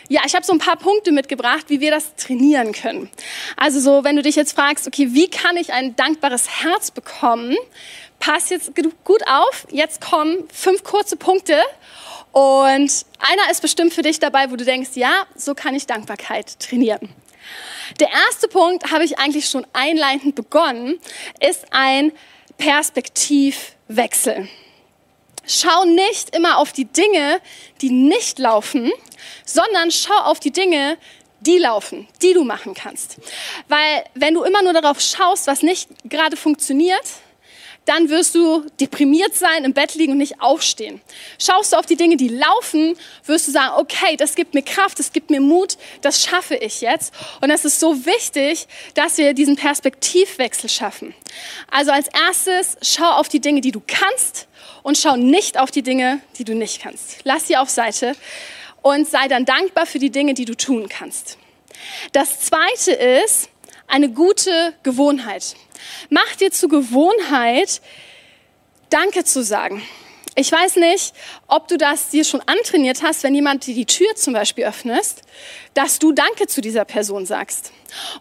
ja, 0.10 0.22
ich 0.26 0.36
habe 0.36 0.46
so 0.46 0.54
ein 0.54 0.60
paar 0.60 0.78
Punkte 0.78 1.12
mitgebracht, 1.12 1.66
wie 1.70 1.80
wir 1.80 1.92
das 1.92 2.16
trainieren 2.16 2.74
können. 2.74 3.10
Also 3.56 3.80
so, 3.80 4.04
wenn 4.04 4.16
du 4.16 4.22
dich 4.22 4.36
jetzt 4.36 4.54
fragst, 4.54 4.88
okay, 4.88 5.10
wie 5.12 5.30
kann 5.30 5.58
ich 5.58 5.72
ein 5.72 5.96
dankbares 5.96 6.62
Herz 6.62 6.92
bekommen? 6.92 7.56
Pass 8.20 8.50
jetzt 8.50 8.72
gut 9.04 9.28
auf, 9.28 9.68
jetzt 9.72 10.02
kommen 10.02 10.48
fünf 10.52 10.84
kurze 10.84 11.16
Punkte 11.16 11.62
und 12.32 13.06
einer 13.20 13.52
ist 13.52 13.62
bestimmt 13.62 13.94
für 13.94 14.02
dich 14.02 14.20
dabei, 14.20 14.50
wo 14.50 14.56
du 14.56 14.66
denkst, 14.66 14.92
ja, 14.96 15.26
so 15.36 15.54
kann 15.54 15.76
ich 15.76 15.86
Dankbarkeit 15.86 16.60
trainieren. 16.60 17.10
Der 18.00 18.10
erste 18.10 18.48
Punkt 18.48 18.92
habe 18.92 19.04
ich 19.04 19.20
eigentlich 19.20 19.50
schon 19.50 19.68
einleitend 19.74 20.36
begonnen, 20.36 21.00
ist 21.40 21.66
ein 21.72 22.12
Perspektivwechsel. 22.58 24.48
schau 25.46 25.84
nicht 25.86 26.36
immer 26.36 26.58
auf 26.58 26.72
die 26.72 26.86
Dinge, 26.86 27.42
die 27.82 27.90
nicht 27.90 28.40
laufen, 28.40 28.92
sondern 29.46 29.92
schau 29.92 30.16
auf 30.16 30.40
die 30.40 30.52
Dinge, 30.52 30.98
die 31.42 31.58
laufen, 31.58 32.08
die 32.22 32.34
du 32.34 32.46
machen 32.46 32.74
kannst. 32.74 33.18
Weil 33.68 34.06
wenn 34.16 34.34
du 34.34 34.44
immer 34.44 34.64
nur 34.64 34.74
darauf 34.74 35.02
schaust, 35.02 35.48
was 35.48 35.62
nicht 35.62 35.90
gerade 36.06 36.38
funktioniert, 36.38 37.04
dann 37.86 38.10
wirst 38.10 38.36
du 38.36 38.66
deprimiert 38.80 39.36
sein, 39.36 39.66
im 39.66 39.74
Bett 39.74 39.96
liegen 39.96 40.14
und 40.14 40.18
nicht 40.18 40.42
aufstehen. 40.42 41.02
Schaust 41.40 41.74
du 41.74 41.78
auf 41.78 41.86
die 41.86 41.96
Dinge, 41.96 42.18
die 42.18 42.30
laufen, 42.30 42.96
wirst 43.26 43.48
du 43.48 43.52
sagen, 43.52 43.74
okay, 43.78 44.16
das 44.16 44.36
gibt 44.36 44.54
mir 44.54 44.62
Kraft, 44.62 45.00
das 45.00 45.12
gibt 45.12 45.30
mir 45.30 45.42
Mut, 45.42 45.78
das 46.02 46.24
schaffe 46.24 46.56
ich 46.56 46.82
jetzt. 46.82 47.14
Und 47.42 47.50
es 47.50 47.66
ist 47.66 47.80
so 47.80 48.06
wichtig, 48.06 48.68
dass 48.94 49.18
wir 49.18 49.34
diesen 49.34 49.56
Perspektivwechsel 49.56 50.70
schaffen. 50.70 51.14
Also 51.70 51.92
als 51.92 52.08
erstes, 52.08 52.78
schau 52.82 53.10
auf 53.10 53.28
die 53.28 53.40
Dinge, 53.40 53.62
die 53.62 53.72
du 53.72 53.82
kannst 53.86 54.48
und 54.84 54.98
schau 54.98 55.16
nicht 55.16 55.60
auf 55.60 55.72
die 55.72 55.84
Dinge, 55.84 56.22
die 56.38 56.44
du 56.44 56.56
nicht 56.56 56.82
kannst. 56.82 57.18
Lass 57.24 57.48
sie 57.48 57.58
auf 57.58 57.70
Seite 57.70 58.16
und 58.82 59.08
sei 59.10 59.28
dann 59.28 59.46
dankbar 59.46 59.86
für 59.86 60.00
die 60.00 60.10
Dinge, 60.10 60.34
die 60.34 60.46
du 60.46 60.56
tun 60.56 60.88
kannst. 60.90 61.38
Das 62.12 62.40
zweite 62.42 62.92
ist 62.92 63.50
eine 63.88 64.10
gute 64.10 64.74
Gewohnheit. 64.84 65.56
Mach 66.10 66.36
dir 66.36 66.52
zur 66.52 66.70
Gewohnheit, 66.70 67.82
Danke 68.90 69.24
zu 69.24 69.44
sagen. 69.44 69.82
Ich 70.36 70.52
weiß 70.52 70.78
nicht, 70.78 71.14
ob 71.48 71.68
du 71.68 71.78
das 71.78 72.10
dir 72.10 72.24
schon 72.24 72.42
antrainiert 72.48 73.04
hast, 73.04 73.22
wenn 73.22 73.36
jemand 73.36 73.68
dir 73.68 73.76
die 73.76 73.86
Tür 73.86 74.16
zum 74.16 74.34
Beispiel 74.34 74.66
öffnest, 74.66 75.22
dass 75.76 76.00
du 76.00 76.12
Danke 76.12 76.48
zu 76.48 76.60
dieser 76.60 76.86
Person 76.86 77.28
sagst. 77.28 77.72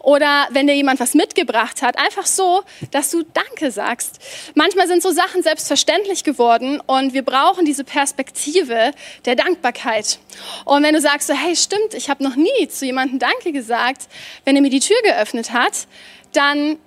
Oder 0.00 0.46
wenn 0.50 0.66
dir 0.66 0.74
jemand 0.74 1.00
was 1.00 1.14
mitgebracht 1.14 1.80
hat, 1.80 1.98
einfach 1.98 2.26
so, 2.26 2.64
dass 2.90 3.10
du 3.10 3.22
Danke 3.22 3.70
sagst. 3.70 4.18
Manchmal 4.54 4.88
sind 4.88 5.02
so 5.02 5.10
Sachen 5.10 5.42
selbstverständlich 5.42 6.22
geworden 6.22 6.80
und 6.86 7.14
wir 7.14 7.22
brauchen 7.22 7.64
diese 7.64 7.84
Perspektive 7.84 8.92
der 9.24 9.34
Dankbarkeit. 9.34 10.18
Und 10.66 10.82
wenn 10.82 10.92
du 10.92 11.00
sagst 11.00 11.28
so, 11.28 11.34
hey, 11.34 11.56
stimmt, 11.56 11.94
ich 11.94 12.10
habe 12.10 12.22
noch 12.22 12.36
nie 12.36 12.68
zu 12.68 12.84
jemandem 12.84 13.20
Danke 13.20 13.52
gesagt, 13.52 14.02
wenn 14.44 14.54
er 14.54 14.60
mir 14.60 14.70
die 14.70 14.80
Tür 14.80 15.00
geöffnet 15.02 15.54
hat, 15.54 15.86
dann 16.34 16.78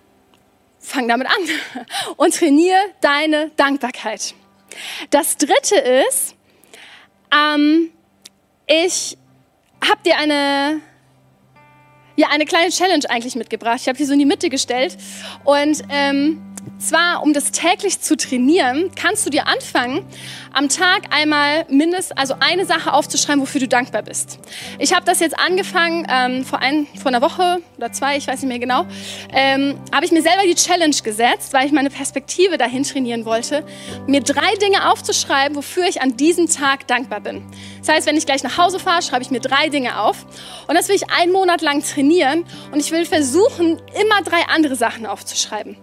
fang 0.85 1.07
damit 1.07 1.27
an 1.27 1.85
und 2.17 2.35
trainiere 2.35 2.79
deine 3.01 3.51
Dankbarkeit. 3.55 4.33
Das 5.09 5.37
dritte 5.37 5.75
ist, 5.75 6.35
ähm, 7.33 7.91
ich 8.67 9.17
habe 9.87 10.01
dir 10.05 10.17
eine, 10.17 10.81
ja, 12.15 12.27
eine 12.29 12.45
kleine 12.45 12.69
Challenge 12.69 13.03
eigentlich 13.09 13.35
mitgebracht. 13.35 13.79
Ich 13.81 13.87
habe 13.87 13.97
die 13.97 14.05
so 14.05 14.13
in 14.13 14.19
die 14.19 14.25
Mitte 14.25 14.49
gestellt 14.49 14.97
und 15.43 15.81
ähm, 15.89 16.44
zwar, 16.79 17.23
um 17.23 17.33
das 17.33 17.51
täglich 17.51 18.01
zu 18.01 18.17
trainieren, 18.17 18.91
kannst 18.95 19.25
du 19.25 19.29
dir 19.29 19.47
anfangen, 19.47 20.05
am 20.53 20.69
Tag 20.69 21.03
einmal 21.09 21.65
mindestens, 21.69 22.17
also 22.17 22.35
eine 22.39 22.65
Sache 22.65 22.93
aufzuschreiben, 22.93 23.41
wofür 23.41 23.59
du 23.59 23.67
dankbar 23.67 24.03
bist. 24.03 24.39
Ich 24.79 24.93
habe 24.93 25.05
das 25.05 25.19
jetzt 25.19 25.37
angefangen, 25.37 26.07
ähm, 26.09 26.45
vor, 26.45 26.59
ein, 26.59 26.87
vor 26.97 27.07
einer 27.07 27.21
Woche 27.21 27.57
oder 27.77 27.91
zwei, 27.91 28.17
ich 28.17 28.27
weiß 28.27 28.41
nicht 28.41 28.49
mehr 28.49 28.59
genau, 28.59 28.85
ähm, 29.33 29.79
habe 29.93 30.05
ich 30.05 30.11
mir 30.11 30.21
selber 30.21 30.43
die 30.45 30.55
Challenge 30.55 30.95
gesetzt, 31.03 31.53
weil 31.53 31.65
ich 31.65 31.71
meine 31.71 31.89
Perspektive 31.89 32.57
dahin 32.57 32.83
trainieren 32.83 33.25
wollte, 33.25 33.65
mir 34.07 34.21
drei 34.21 34.55
Dinge 34.61 34.89
aufzuschreiben, 34.91 35.55
wofür 35.55 35.85
ich 35.87 36.01
an 36.01 36.15
diesem 36.15 36.47
Tag 36.47 36.87
dankbar 36.87 37.19
bin. 37.19 37.43
Das 37.79 37.89
heißt, 37.89 38.07
wenn 38.07 38.17
ich 38.17 38.25
gleich 38.25 38.43
nach 38.43 38.57
Hause 38.57 38.79
fahre, 38.79 39.01
schreibe 39.01 39.23
ich 39.23 39.31
mir 39.31 39.41
drei 39.41 39.69
Dinge 39.69 39.99
auf. 39.99 40.25
Und 40.67 40.75
das 40.75 40.87
will 40.87 40.95
ich 40.95 41.09
einen 41.11 41.31
Monat 41.31 41.61
lang 41.61 41.83
trainieren 41.83 42.45
und 42.71 42.79
ich 42.79 42.91
will 42.91 43.05
versuchen, 43.05 43.81
immer 44.01 44.21
drei 44.23 44.43
andere 44.47 44.75
Sachen 44.75 45.05
aufzuschreiben. 45.05 45.77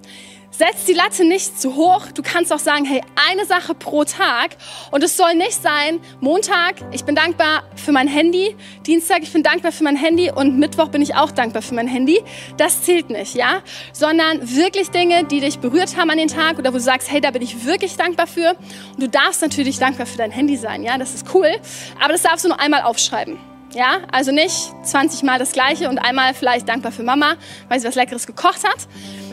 Setz 0.62 0.84
die 0.84 0.92
Latte 0.92 1.24
nicht 1.24 1.60
zu 1.60 1.74
hoch. 1.74 2.06
Du 2.14 2.22
kannst 2.22 2.52
auch 2.52 2.60
sagen, 2.60 2.84
hey, 2.84 3.02
eine 3.28 3.46
Sache 3.46 3.74
pro 3.74 4.04
Tag. 4.04 4.50
Und 4.92 5.02
es 5.02 5.16
soll 5.16 5.34
nicht 5.34 5.60
sein, 5.60 5.98
Montag, 6.20 6.76
ich 6.92 7.04
bin 7.04 7.16
dankbar 7.16 7.64
für 7.74 7.90
mein 7.90 8.06
Handy. 8.06 8.54
Dienstag, 8.86 9.24
ich 9.24 9.32
bin 9.32 9.42
dankbar 9.42 9.72
für 9.72 9.82
mein 9.82 9.96
Handy. 9.96 10.30
Und 10.30 10.60
Mittwoch 10.60 10.86
bin 10.86 11.02
ich 11.02 11.16
auch 11.16 11.32
dankbar 11.32 11.62
für 11.62 11.74
mein 11.74 11.88
Handy. 11.88 12.22
Das 12.58 12.82
zählt 12.82 13.10
nicht, 13.10 13.34
ja? 13.34 13.62
Sondern 13.92 14.54
wirklich 14.54 14.90
Dinge, 14.90 15.24
die 15.24 15.40
dich 15.40 15.58
berührt 15.58 15.96
haben 15.96 16.10
an 16.10 16.18
den 16.18 16.28
Tag 16.28 16.60
oder 16.60 16.72
wo 16.72 16.76
du 16.76 16.82
sagst, 16.82 17.10
hey, 17.10 17.20
da 17.20 17.32
bin 17.32 17.42
ich 17.42 17.66
wirklich 17.66 17.96
dankbar 17.96 18.28
für. 18.28 18.50
Und 18.50 19.02
du 19.02 19.08
darfst 19.08 19.42
natürlich 19.42 19.80
dankbar 19.80 20.06
für 20.06 20.18
dein 20.18 20.30
Handy 20.30 20.56
sein, 20.56 20.84
ja? 20.84 20.96
Das 20.96 21.12
ist 21.12 21.34
cool. 21.34 21.56
Aber 22.00 22.12
das 22.12 22.22
darfst 22.22 22.44
du 22.44 22.50
nur 22.50 22.60
einmal 22.60 22.82
aufschreiben. 22.82 23.51
Ja, 23.74 24.00
also 24.10 24.32
nicht 24.32 24.72
20 24.82 25.22
Mal 25.22 25.38
das 25.38 25.52
Gleiche 25.52 25.88
und 25.88 25.98
einmal 25.98 26.34
vielleicht 26.34 26.68
dankbar 26.68 26.92
für 26.92 27.02
Mama, 27.02 27.36
weil 27.68 27.80
sie 27.80 27.88
was 27.88 27.94
Leckeres 27.94 28.26
gekocht 28.26 28.64
hat, 28.64 28.86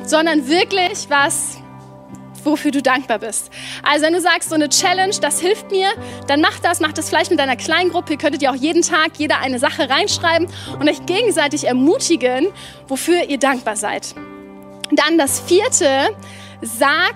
sondern 0.06 0.48
wirklich 0.48 1.10
was, 1.10 1.58
wofür 2.44 2.72
du 2.72 2.82
dankbar 2.82 3.20
bist. 3.20 3.52
Also 3.84 4.06
wenn 4.06 4.14
du 4.14 4.22
sagst, 4.22 4.50
so 4.50 4.56
eine 4.56 4.70
Challenge, 4.70 5.14
das 5.22 5.42
hilft 5.42 5.72
mir, 5.72 5.90
dann 6.28 6.40
mach 6.40 6.60
das, 6.60 6.80
mach 6.80 6.94
das 6.94 7.10
vielleicht 7.10 7.32
mit 7.32 7.40
deiner 7.40 7.58
Kleingruppe. 7.58 8.14
Ihr 8.14 8.18
könntet 8.18 8.42
ja 8.42 8.52
auch 8.52 8.56
jeden 8.56 8.82
Tag 8.82 9.12
jeder 9.18 9.40
eine 9.40 9.60
Sache 9.60 9.90
reinschreiben 9.90 10.48
und 10.80 10.90
euch 10.90 11.06
gegenseitig 11.06 11.68
ermutigen, 11.68 12.48
wofür 12.88 13.24
ihr 13.30 13.40
dankbar 13.40 13.76
seid. 13.76 14.16
Dann 14.92 15.18
das 15.18 15.42
vierte, 15.42 16.16
sag 16.62 17.16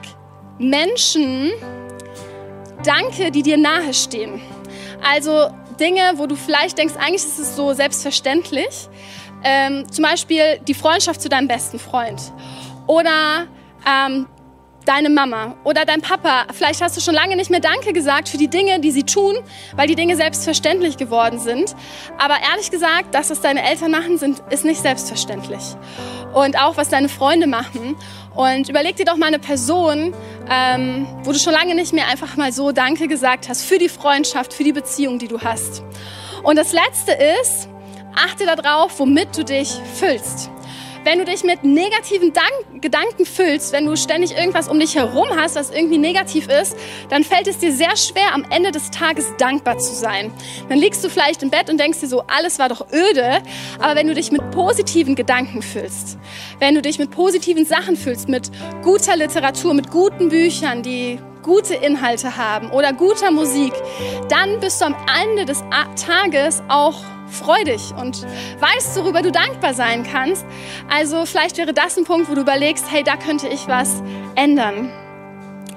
Menschen 0.59 1.51
Danke, 2.83 3.31
die 3.31 3.43
dir 3.43 3.57
nahe 3.57 3.93
stehen. 3.93 4.41
Also 5.01 5.49
Dinge, 5.73 6.13
wo 6.15 6.27
du 6.27 6.35
vielleicht 6.35 6.77
denkst, 6.77 6.95
eigentlich 6.97 7.23
ist 7.23 7.39
es 7.39 7.55
so 7.55 7.73
selbstverständlich. 7.73 8.89
Ähm, 9.43 9.91
zum 9.91 10.03
Beispiel 10.03 10.59
die 10.67 10.73
Freundschaft 10.73 11.21
zu 11.21 11.27
deinem 11.27 11.47
besten 11.47 11.77
Freund 11.77 12.21
oder 12.87 13.47
ähm, 13.85 14.27
deine 14.85 15.09
Mama 15.09 15.55
oder 15.63 15.85
dein 15.85 16.01
Papa. 16.01 16.45
Vielleicht 16.53 16.81
hast 16.81 16.97
du 16.97 17.01
schon 17.01 17.13
lange 17.13 17.35
nicht 17.35 17.49
mehr 17.49 17.59
Danke 17.59 17.93
gesagt 17.93 18.29
für 18.29 18.37
die 18.37 18.47
Dinge, 18.47 18.79
die 18.79 18.91
sie 18.91 19.03
tun, 19.03 19.35
weil 19.75 19.87
die 19.87 19.95
Dinge 19.95 20.15
selbstverständlich 20.15 20.97
geworden 20.97 21.39
sind. 21.39 21.75
Aber 22.17 22.35
ehrlich 22.51 22.71
gesagt, 22.71 23.13
das, 23.15 23.29
was 23.29 23.41
deine 23.41 23.63
Eltern 23.63 23.91
machen, 23.91 24.17
sind, 24.17 24.41
ist 24.49 24.65
nicht 24.65 24.81
selbstverständlich. 24.81 25.63
Und 26.33 26.59
auch, 26.59 26.77
was 26.77 26.89
deine 26.89 27.09
Freunde 27.09 27.47
machen. 27.47 27.95
Und 28.35 28.69
überleg 28.69 28.95
dir 28.95 29.05
doch 29.05 29.17
mal 29.17 29.27
eine 29.27 29.39
Person, 29.39 30.13
ähm, 30.49 31.07
wo 31.23 31.31
du 31.31 31.39
schon 31.39 31.53
lange 31.53 31.75
nicht 31.75 31.93
mehr 31.93 32.07
einfach 32.07 32.35
mal 32.35 32.51
so 32.51 32.71
Danke 32.71 33.07
gesagt 33.07 33.47
hast 33.49 33.63
für 33.63 33.77
die 33.77 33.89
Freundschaft, 33.89 34.53
für 34.53 34.63
die 34.63 34.73
Beziehung, 34.73 35.19
die 35.19 35.27
du 35.27 35.39
hast. 35.41 35.83
Und 36.41 36.57
das 36.57 36.73
Letzte 36.73 37.11
ist, 37.41 37.69
achte 38.15 38.45
darauf, 38.45 38.99
womit 38.99 39.37
du 39.37 39.43
dich 39.43 39.69
füllst. 39.95 40.49
Wenn 41.03 41.19
du 41.19 41.25
dich 41.25 41.43
mit 41.43 41.65
negativen 41.65 42.31
Dank 42.31 42.81
Gedanken 42.81 43.25
füllst, 43.25 43.73
wenn 43.73 43.85
du 43.85 43.97
ständig 43.97 44.37
irgendwas 44.37 44.69
um 44.69 44.79
dich 44.79 44.95
herum 44.95 45.27
hast, 45.35 45.55
was 45.55 45.69
irgendwie 45.69 45.97
negativ 45.97 46.47
ist, 46.47 46.77
dann 47.09 47.25
fällt 47.25 47.47
es 47.47 47.57
dir 47.57 47.73
sehr 47.73 47.97
schwer, 47.97 48.33
am 48.33 48.45
Ende 48.49 48.71
des 48.71 48.89
Tages 48.89 49.33
dankbar 49.37 49.77
zu 49.79 49.93
sein. 49.93 50.31
Dann 50.69 50.77
liegst 50.77 51.03
du 51.03 51.09
vielleicht 51.09 51.43
im 51.43 51.49
Bett 51.49 51.69
und 51.69 51.77
denkst 51.77 51.99
dir 51.99 52.07
so, 52.07 52.23
alles 52.27 52.57
war 52.57 52.69
doch 52.69 52.87
öde. 52.93 53.41
Aber 53.79 53.95
wenn 53.95 54.07
du 54.07 54.13
dich 54.13 54.31
mit 54.31 54.49
positiven 54.51 55.15
Gedanken 55.15 55.61
füllst, 55.61 56.17
wenn 56.59 56.73
du 56.73 56.81
dich 56.81 56.99
mit 56.99 57.11
positiven 57.11 57.65
Sachen 57.65 57.97
füllst, 57.97 58.29
mit 58.29 58.49
guter 58.81 59.17
Literatur, 59.17 59.73
mit 59.73 59.91
guten 59.91 60.29
Büchern, 60.29 60.83
die 60.83 61.19
gute 61.41 61.75
Inhalte 61.75 62.37
haben 62.37 62.71
oder 62.71 62.93
guter 62.93 63.29
Musik, 63.31 63.73
dann 64.29 64.61
bist 64.61 64.79
du 64.79 64.85
am 64.85 64.95
Ende 65.21 65.43
des 65.43 65.61
Tages 65.95 66.63
auch 66.69 66.95
freudig 67.27 67.93
und 67.99 68.25
weißt, 68.59 68.95
worüber 68.97 69.21
du 69.21 69.31
dankbar 69.31 69.73
sein 69.73 70.03
kannst. 70.03 70.45
Also 70.89 71.25
vielleicht 71.25 71.57
wäre 71.57 71.73
das 71.73 71.97
ein 71.97 72.05
Punkt, 72.05 72.29
wo 72.29 72.35
du 72.35 72.41
überlegst, 72.41 72.85
hey, 72.89 73.03
da 73.03 73.17
könnte 73.17 73.47
ich 73.47 73.67
was 73.67 74.03
ändern. 74.35 74.91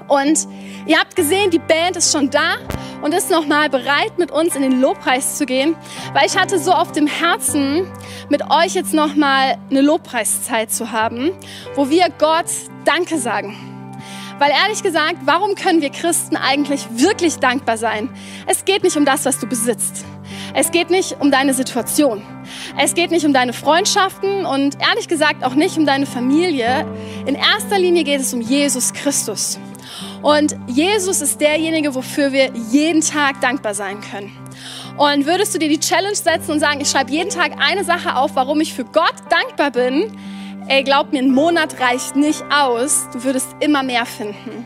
Und 0.07 0.47
ihr 0.85 0.99
habt 0.99 1.15
gesehen, 1.15 1.51
die 1.51 1.59
Band 1.59 1.97
ist 1.97 2.11
schon 2.11 2.29
da 2.29 2.55
und 3.01 3.13
ist 3.13 3.29
nochmal 3.29 3.69
bereit, 3.69 4.17
mit 4.17 4.31
uns 4.31 4.55
in 4.55 4.61
den 4.61 4.81
Lobpreis 4.81 5.37
zu 5.37 5.45
gehen, 5.45 5.75
weil 6.13 6.25
ich 6.25 6.37
hatte 6.37 6.59
so 6.59 6.71
auf 6.71 6.91
dem 6.91 7.07
Herzen, 7.07 7.91
mit 8.29 8.49
euch 8.49 8.73
jetzt 8.73 8.93
nochmal 8.93 9.57
eine 9.69 9.81
Lobpreiszeit 9.81 10.71
zu 10.71 10.91
haben, 10.91 11.31
wo 11.75 11.89
wir 11.89 12.07
Gott 12.17 12.45
Danke 12.85 13.17
sagen. 13.17 13.55
Weil 14.39 14.51
ehrlich 14.51 14.83
gesagt, 14.83 15.17
warum 15.25 15.55
können 15.55 15.81
wir 15.81 15.89
Christen 15.89 16.35
eigentlich 16.37 16.85
wirklich 16.91 17.37
dankbar 17.37 17.77
sein? 17.77 18.09
Es 18.45 18.65
geht 18.65 18.83
nicht 18.83 18.95
um 18.95 19.03
das, 19.03 19.25
was 19.25 19.39
du 19.39 19.47
besitzt. 19.47 20.05
Es 20.53 20.71
geht 20.71 20.89
nicht 20.89 21.17
um 21.19 21.31
deine 21.31 21.53
Situation. 21.53 22.21
Es 22.77 22.93
geht 22.93 23.11
nicht 23.11 23.25
um 23.25 23.33
deine 23.33 23.53
Freundschaften 23.53 24.45
und 24.45 24.77
ehrlich 24.81 25.07
gesagt 25.07 25.43
auch 25.43 25.55
nicht 25.55 25.77
um 25.77 25.85
deine 25.85 26.05
Familie. 26.05 26.85
In 27.25 27.35
erster 27.35 27.77
Linie 27.79 28.03
geht 28.03 28.21
es 28.21 28.33
um 28.33 28.41
Jesus 28.41 28.93
Christus. 28.93 29.59
Und 30.21 30.55
Jesus 30.67 31.21
ist 31.21 31.39
derjenige, 31.39 31.95
wofür 31.95 32.31
wir 32.31 32.51
jeden 32.71 33.01
Tag 33.01 33.41
dankbar 33.41 33.73
sein 33.73 34.01
können. 34.01 34.31
Und 34.97 35.25
würdest 35.25 35.53
du 35.53 35.59
dir 35.59 35.69
die 35.69 35.79
Challenge 35.79 36.15
setzen 36.15 36.51
und 36.51 36.59
sagen, 36.59 36.81
ich 36.81 36.89
schreibe 36.89 37.11
jeden 37.11 37.29
Tag 37.29 37.51
eine 37.59 37.83
Sache 37.83 38.15
auf, 38.15 38.35
warum 38.35 38.59
ich 38.61 38.73
für 38.73 38.85
Gott 38.85 39.13
dankbar 39.29 39.71
bin, 39.71 40.11
ey, 40.67 40.83
glaub 40.83 41.13
mir, 41.13 41.19
ein 41.19 41.31
Monat 41.31 41.79
reicht 41.79 42.15
nicht 42.15 42.43
aus. 42.51 43.07
Du 43.13 43.23
würdest 43.23 43.47
immer 43.59 43.83
mehr 43.83 44.05
finden. 44.05 44.65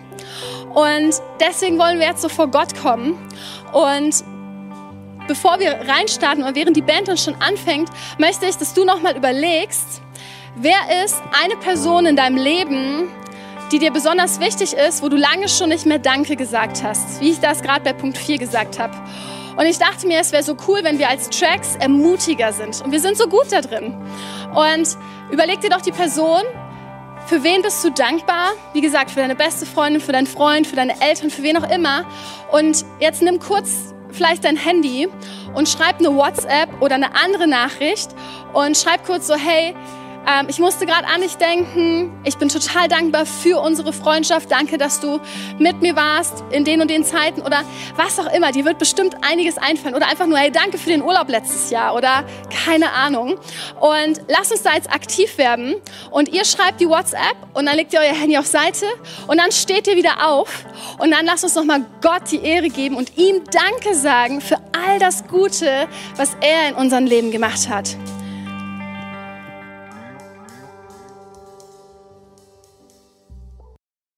Und 0.73 1.13
deswegen 1.39 1.77
wollen 1.77 1.99
wir 1.99 2.07
jetzt 2.07 2.21
so 2.21 2.29
vor 2.29 2.47
Gott 2.47 2.75
kommen 2.81 3.17
und 3.73 4.23
bevor 5.27 5.59
wir 5.59 5.79
reinstarten 5.87 6.43
und 6.43 6.55
während 6.55 6.75
die 6.75 6.81
Band 6.81 7.07
dann 7.07 7.17
schon 7.17 7.35
anfängt, 7.41 7.89
möchte 8.17 8.45
ich, 8.45 8.57
dass 8.57 8.73
du 8.73 8.85
nochmal 8.85 9.15
überlegst, 9.15 10.01
wer 10.55 11.05
ist 11.05 11.21
eine 11.43 11.55
Person 11.55 12.05
in 12.05 12.15
deinem 12.15 12.37
Leben, 12.37 13.09
die 13.71 13.79
dir 13.79 13.91
besonders 13.91 14.39
wichtig 14.39 14.73
ist, 14.73 15.01
wo 15.01 15.09
du 15.09 15.15
lange 15.15 15.47
schon 15.47 15.69
nicht 15.69 15.85
mehr 15.85 15.99
Danke 15.99 16.35
gesagt 16.35 16.83
hast, 16.83 17.21
wie 17.21 17.31
ich 17.31 17.39
das 17.39 17.61
gerade 17.61 17.83
bei 17.83 17.93
Punkt 17.93 18.17
4 18.17 18.37
gesagt 18.37 18.79
habe. 18.79 18.93
Und 19.55 19.65
ich 19.65 19.77
dachte 19.77 20.07
mir, 20.07 20.19
es 20.19 20.31
wäre 20.31 20.43
so 20.43 20.55
cool, 20.67 20.79
wenn 20.83 20.97
wir 20.97 21.09
als 21.09 21.29
Tracks 21.29 21.75
ermutiger 21.75 22.53
sind. 22.53 22.81
Und 22.83 22.91
wir 22.91 22.99
sind 22.99 23.17
so 23.17 23.27
gut 23.27 23.51
da 23.51 23.61
drin. 23.61 23.95
Und 24.55 24.97
überleg 25.31 25.61
dir 25.61 25.69
doch 25.69 25.81
die 25.81 25.91
Person, 25.91 26.41
für 27.27 27.43
wen 27.43 27.61
bist 27.61 27.83
du 27.83 27.91
dankbar? 27.91 28.51
Wie 28.73 28.81
gesagt, 28.81 29.11
für 29.11 29.19
deine 29.19 29.35
beste 29.35 29.65
Freundin, 29.65 30.01
für 30.01 30.11
deinen 30.11 30.27
Freund, 30.27 30.67
für 30.67 30.75
deine 30.75 30.99
Eltern, 31.01 31.29
für 31.29 31.43
wen 31.43 31.57
auch 31.57 31.69
immer. 31.69 32.05
Und 32.51 32.85
jetzt 32.99 33.21
nimm 33.21 33.39
kurz 33.39 33.90
vielleicht 34.11 34.43
dein 34.43 34.57
Handy 34.57 35.07
und 35.53 35.67
schreib 35.69 35.99
eine 35.99 36.15
WhatsApp 36.15 36.81
oder 36.81 36.95
eine 36.95 37.15
andere 37.15 37.47
Nachricht 37.47 38.09
und 38.53 38.77
schreib 38.77 39.05
kurz 39.05 39.27
so, 39.27 39.35
hey, 39.35 39.75
ähm, 40.27 40.47
ich 40.49 40.59
musste 40.59 40.85
gerade 40.85 41.07
an 41.07 41.21
dich 41.21 41.35
denken. 41.37 42.11
Ich 42.23 42.37
bin 42.37 42.49
total 42.49 42.87
dankbar 42.87 43.25
für 43.25 43.59
unsere 43.59 43.93
Freundschaft. 43.93 44.51
Danke, 44.51 44.77
dass 44.77 44.99
du 44.99 45.19
mit 45.57 45.81
mir 45.81 45.95
warst 45.95 46.43
in 46.51 46.63
den 46.63 46.81
und 46.81 46.89
den 46.89 47.03
Zeiten 47.03 47.41
oder 47.41 47.63
was 47.95 48.19
auch 48.19 48.31
immer. 48.31 48.51
Dir 48.51 48.65
wird 48.65 48.77
bestimmt 48.77 49.15
einiges 49.21 49.57
einfallen. 49.57 49.95
Oder 49.95 50.07
einfach 50.07 50.27
nur, 50.27 50.37
hey, 50.37 50.51
danke 50.51 50.77
für 50.77 50.89
den 50.89 51.01
Urlaub 51.01 51.29
letztes 51.29 51.69
Jahr 51.71 51.95
oder 51.95 52.23
keine 52.65 52.91
Ahnung. 52.93 53.39
Und 53.79 54.21
lass 54.27 54.51
uns 54.51 54.61
da 54.61 54.73
jetzt 54.75 54.91
aktiv 54.91 55.37
werden. 55.37 55.75
Und 56.11 56.29
ihr 56.29 56.45
schreibt 56.45 56.79
die 56.81 56.87
WhatsApp 56.87 57.35
und 57.53 57.65
dann 57.65 57.75
legt 57.75 57.93
ihr 57.93 57.99
euer 57.99 58.13
Handy 58.13 58.37
auf 58.37 58.45
Seite 58.45 58.85
und 59.27 59.37
dann 59.37 59.51
steht 59.51 59.87
ihr 59.87 59.95
wieder 59.95 60.27
auf 60.27 60.65
und 60.99 61.11
dann 61.11 61.25
lasst 61.25 61.43
uns 61.43 61.55
nochmal 61.55 61.85
Gott 62.01 62.31
die 62.31 62.43
Ehre 62.43 62.69
geben 62.69 62.95
und 62.95 63.17
ihm 63.17 63.41
Danke 63.51 63.95
sagen 63.95 64.41
für 64.41 64.57
all 64.71 64.99
das 64.99 65.27
Gute, 65.27 65.87
was 66.15 66.35
er 66.41 66.69
in 66.69 66.75
unserem 66.75 67.05
Leben 67.05 67.31
gemacht 67.31 67.69
hat. 67.69 67.95